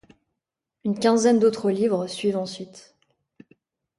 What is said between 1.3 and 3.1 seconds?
d'autres livres suivent ensuite.